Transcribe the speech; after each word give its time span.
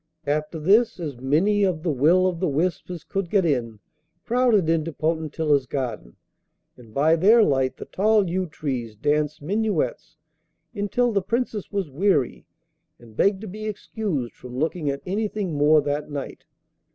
After 0.25 0.57
this, 0.57 0.99
as 0.99 1.19
many 1.21 1.63
of 1.63 1.83
the 1.83 1.91
will 1.91 2.25
o' 2.25 2.31
the 2.31 2.47
wisps 2.47 2.89
as 2.89 3.03
could 3.03 3.29
get 3.29 3.45
in 3.45 3.77
crowded 4.25 4.67
into 4.67 4.91
Potentilla's 4.91 5.67
garden, 5.67 6.15
and 6.75 6.91
by 6.91 7.15
their 7.15 7.43
light 7.43 7.77
the 7.77 7.85
tall 7.85 8.27
yew 8.27 8.47
trees 8.47 8.95
danced 8.95 9.43
minuets 9.43 10.17
until 10.73 11.11
the 11.11 11.21
Princess 11.21 11.71
was 11.71 11.91
weary 11.91 12.47
and 12.97 13.15
begged 13.15 13.41
to 13.41 13.47
be 13.47 13.65
excused 13.67 14.33
from 14.33 14.57
looking 14.57 14.89
at 14.89 15.03
anything 15.05 15.53
more 15.53 15.81
that 15.83 16.09
night. 16.09 16.45